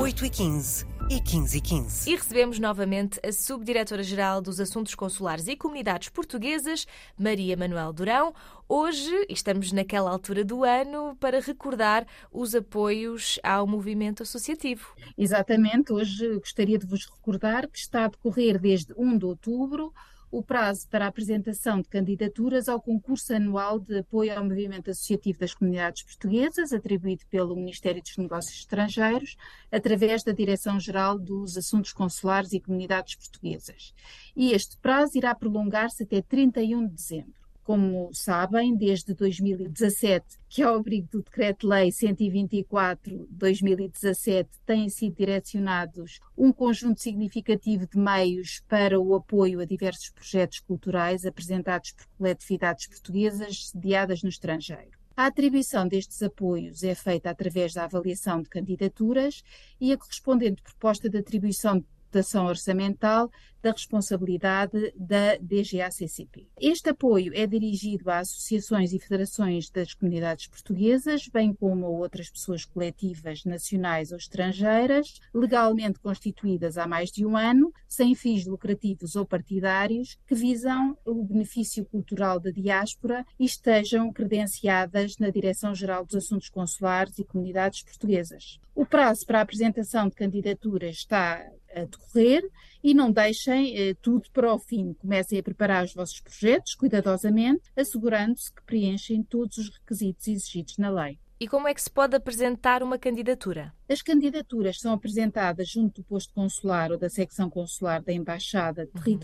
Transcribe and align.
8h15 0.00 0.86
e 1.10 1.20
15 1.20 1.58
e 1.58 1.60
15. 1.60 2.10
E 2.10 2.16
recebemos 2.16 2.58
novamente 2.58 3.20
a 3.22 3.30
Subdiretora-Geral 3.30 4.40
dos 4.40 4.58
Assuntos 4.58 4.94
Consulares 4.94 5.46
e 5.46 5.54
Comunidades 5.54 6.08
Portuguesas, 6.08 6.86
Maria 7.18 7.54
Manuel 7.54 7.92
Durão. 7.92 8.32
Hoje 8.66 9.26
estamos 9.28 9.72
naquela 9.72 10.10
altura 10.10 10.42
do 10.42 10.64
ano 10.64 11.14
para 11.20 11.38
recordar 11.38 12.06
os 12.32 12.54
apoios 12.54 13.38
ao 13.42 13.66
movimento 13.66 14.22
associativo. 14.22 14.86
Exatamente, 15.18 15.92
hoje 15.92 16.34
gostaria 16.38 16.78
de 16.78 16.86
vos 16.86 17.04
recordar 17.04 17.68
que 17.68 17.78
está 17.78 18.06
a 18.06 18.08
decorrer 18.08 18.58
desde 18.58 18.94
1 18.96 19.18
de 19.18 19.26
outubro 19.26 19.92
o 20.30 20.42
prazo 20.42 20.88
para 20.88 21.04
a 21.04 21.08
apresentação 21.08 21.80
de 21.80 21.88
candidaturas 21.88 22.68
ao 22.68 22.80
concurso 22.80 23.34
anual 23.34 23.80
de 23.80 23.98
apoio 23.98 24.36
ao 24.36 24.44
movimento 24.44 24.90
associativo 24.90 25.40
das 25.40 25.54
comunidades 25.54 26.02
portuguesas, 26.04 26.72
atribuído 26.72 27.24
pelo 27.28 27.56
Ministério 27.56 28.00
dos 28.00 28.16
Negócios 28.16 28.60
Estrangeiros, 28.60 29.36
através 29.72 30.22
da 30.22 30.32
Direção-Geral 30.32 31.18
dos 31.18 31.56
Assuntos 31.56 31.92
Consulares 31.92 32.52
e 32.52 32.60
Comunidades 32.60 33.16
Portuguesas. 33.16 33.92
E 34.36 34.52
este 34.52 34.76
prazo 34.76 35.18
irá 35.18 35.34
prolongar-se 35.34 36.04
até 36.04 36.22
31 36.22 36.86
de 36.86 36.94
dezembro. 36.94 37.39
Como 37.70 38.10
sabem, 38.12 38.76
desde 38.76 39.14
2017, 39.14 40.26
que 40.48 40.60
ao 40.60 40.74
abrigo 40.74 41.06
do 41.12 41.22
Decreto-Lei 41.22 41.90
124-2017 41.90 44.48
têm 44.66 44.88
sido 44.88 45.14
direcionados 45.14 46.18
um 46.36 46.52
conjunto 46.52 47.00
significativo 47.00 47.86
de 47.86 47.96
meios 47.96 48.60
para 48.66 48.98
o 48.98 49.14
apoio 49.14 49.60
a 49.60 49.64
diversos 49.64 50.10
projetos 50.10 50.58
culturais 50.58 51.24
apresentados 51.24 51.92
por 51.92 52.08
coletividades 52.18 52.88
portuguesas 52.88 53.68
sediadas 53.68 54.24
no 54.24 54.28
estrangeiro. 54.28 54.98
A 55.16 55.26
atribuição 55.26 55.86
destes 55.86 56.20
apoios 56.24 56.82
é 56.82 56.96
feita 56.96 57.30
através 57.30 57.72
da 57.72 57.84
avaliação 57.84 58.42
de 58.42 58.48
candidaturas 58.48 59.44
e 59.80 59.92
a 59.92 59.96
correspondente 59.96 60.60
proposta 60.60 61.08
de 61.08 61.18
atribuição 61.18 61.78
de 61.78 61.86
dotação 62.10 62.46
orçamental 62.46 63.30
da 63.62 63.72
responsabilidade 63.72 64.92
da 64.96 65.36
DGACCP. 65.36 66.48
Este 66.58 66.90
apoio 66.90 67.32
é 67.34 67.46
dirigido 67.46 68.10
a 68.10 68.18
associações 68.18 68.92
e 68.92 68.98
federações 68.98 69.68
das 69.68 69.92
comunidades 69.92 70.46
portuguesas, 70.46 71.28
bem 71.28 71.52
como 71.52 71.84
a 71.84 71.90
outras 71.90 72.30
pessoas 72.30 72.64
coletivas 72.64 73.44
nacionais 73.44 74.12
ou 74.12 74.16
estrangeiras, 74.16 75.20
legalmente 75.34 76.00
constituídas 76.00 76.78
há 76.78 76.86
mais 76.86 77.10
de 77.10 77.24
um 77.26 77.36
ano, 77.36 77.72
sem 77.86 78.14
fins 78.14 78.46
lucrativos 78.46 79.14
ou 79.14 79.26
partidários, 79.26 80.18
que 80.26 80.34
visam 80.34 80.96
o 81.04 81.22
benefício 81.22 81.84
cultural 81.84 82.40
da 82.40 82.50
diáspora 82.50 83.26
e 83.38 83.44
estejam 83.44 84.10
credenciadas 84.10 85.18
na 85.18 85.28
Direção-Geral 85.28 86.06
dos 86.06 86.16
Assuntos 86.16 86.48
Consulares 86.48 87.18
e 87.18 87.24
Comunidades 87.24 87.82
Portuguesas. 87.82 88.58
O 88.74 88.86
prazo 88.86 89.26
para 89.26 89.40
a 89.40 89.42
apresentação 89.42 90.08
de 90.08 90.14
candidaturas 90.14 90.96
está 90.96 91.44
a 91.74 91.84
decorrer 91.84 92.42
e 92.82 92.94
não 92.94 93.10
deixem 93.10 93.76
eh, 93.76 93.94
tudo 94.00 94.30
para 94.32 94.52
o 94.52 94.58
fim. 94.58 94.94
Comecem 94.94 95.38
a 95.38 95.42
preparar 95.42 95.84
os 95.84 95.94
vossos 95.94 96.20
projetos 96.20 96.74
cuidadosamente, 96.74 97.70
assegurando-se 97.76 98.52
que 98.52 98.62
preenchem 98.62 99.22
todos 99.22 99.58
os 99.58 99.68
requisitos 99.70 100.26
exigidos 100.28 100.78
na 100.78 100.90
lei. 100.90 101.18
E 101.42 101.48
como 101.48 101.66
é 101.66 101.72
que 101.72 101.80
se 101.80 101.90
pode 101.90 102.14
apresentar 102.14 102.82
uma 102.82 102.98
candidatura? 102.98 103.72
As 103.88 104.02
candidaturas 104.02 104.78
são 104.78 104.92
apresentadas 104.92 105.70
junto 105.70 106.02
do 106.02 106.06
posto 106.06 106.34
consular 106.34 106.92
ou 106.92 106.98
da 106.98 107.08
secção 107.08 107.48
consular 107.48 108.02
da 108.02 108.12
embaixada 108.12 108.86
uhum. 108.94 109.18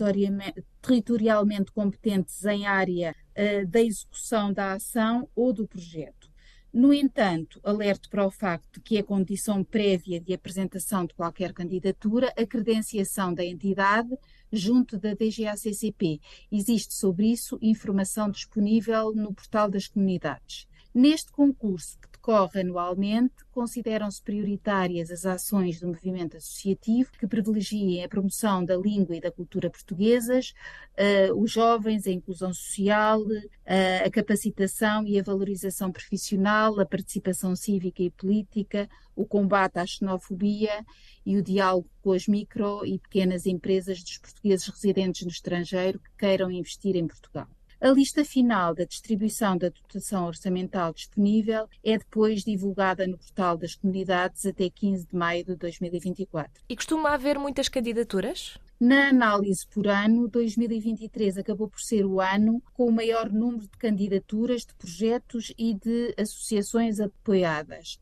territorialmente 0.81 1.71
competentes 1.71 2.43
em 2.43 2.65
área 2.65 3.15
uh, 3.37 3.67
da 3.67 3.81
execução 3.83 4.51
da 4.51 4.73
ação 4.73 5.29
ou 5.35 5.53
do 5.53 5.67
projeto. 5.67 6.26
No 6.73 6.93
entanto, 6.93 7.59
alerto 7.63 8.09
para 8.09 8.25
o 8.25 8.31
facto 8.31 8.73
de 8.73 8.81
que 8.81 8.97
é 8.97 9.03
condição 9.03 9.63
prévia 9.63 10.19
de 10.19 10.33
apresentação 10.33 11.05
de 11.05 11.13
qualquer 11.13 11.53
candidatura 11.53 12.33
a 12.37 12.45
credenciação 12.45 13.33
da 13.33 13.43
entidade 13.43 14.15
junto 14.51 14.97
da 14.97 15.13
DGACCP. 15.13 16.19
Existe 16.51 16.93
sobre 16.93 17.31
isso 17.31 17.57
informação 17.61 18.29
disponível 18.29 19.13
no 19.15 19.33
portal 19.33 19.69
das 19.69 19.87
comunidades. 19.87 20.67
Neste 20.93 21.31
concurso, 21.31 21.97
que 21.99 22.16
decorre 22.27 22.59
anualmente, 22.59 23.33
consideram-se 23.51 24.21
prioritárias 24.21 25.09
as 25.09 25.25
ações 25.25 25.79
do 25.79 25.87
movimento 25.87 26.35
associativo 26.35 27.09
que 27.17 27.25
privilegiem 27.25 28.03
a 28.03 28.09
promoção 28.09 28.65
da 28.65 28.75
língua 28.75 29.15
e 29.15 29.21
da 29.21 29.31
cultura 29.31 29.69
portuguesas, 29.69 30.53
uh, 30.99 31.41
os 31.41 31.49
jovens, 31.49 32.05
a 32.05 32.11
inclusão 32.11 32.53
social, 32.53 33.21
uh, 33.21 34.05
a 34.05 34.09
capacitação 34.11 35.07
e 35.07 35.17
a 35.17 35.23
valorização 35.23 35.89
profissional, 35.89 36.77
a 36.81 36.85
participação 36.85 37.55
cívica 37.55 38.03
e 38.03 38.11
política, 38.11 38.89
o 39.15 39.25
combate 39.25 39.79
à 39.79 39.85
xenofobia 39.85 40.85
e 41.25 41.37
o 41.37 41.41
diálogo 41.41 41.89
com 42.01 42.11
as 42.11 42.27
micro 42.27 42.85
e 42.85 42.99
pequenas 42.99 43.45
empresas 43.45 44.03
dos 44.03 44.17
portugueses 44.17 44.67
residentes 44.67 45.23
no 45.23 45.31
estrangeiro 45.31 45.97
que 45.97 46.11
queiram 46.17 46.51
investir 46.51 46.97
em 46.97 47.07
Portugal. 47.07 47.47
A 47.79 47.89
lista 47.89 48.25
final 48.25 48.73
da 48.73 48.85
distribuição 48.85 49.55
da 49.55 49.69
dotação 49.69 50.25
orçamental 50.25 50.91
disponível 50.91 51.69
é 51.83 51.95
depois 51.95 52.43
divulgada 52.43 53.05
no 53.05 53.19
portal 53.19 53.55
das 53.55 53.75
comunidades 53.75 54.47
até 54.47 54.67
15 54.67 55.05
de 55.05 55.15
maio 55.15 55.45
de 55.45 55.55
2024. 55.55 56.63
E 56.67 56.75
costuma 56.75 57.11
haver 57.11 57.37
muitas 57.37 57.69
candidaturas? 57.69 58.57
Na 58.79 59.09
análise 59.09 59.65
por 59.67 59.87
ano, 59.87 60.27
2023 60.27 61.37
acabou 61.37 61.67
por 61.67 61.79
ser 61.79 62.05
o 62.05 62.19
ano 62.19 62.61
com 62.73 62.85
o 62.85 62.91
maior 62.91 63.31
número 63.31 63.63
de 63.63 63.77
candidaturas, 63.77 64.65
de 64.65 64.73
projetos 64.75 65.53
e 65.57 65.73
de 65.73 66.15
associações 66.17 66.99
apoiadas. 66.99 67.99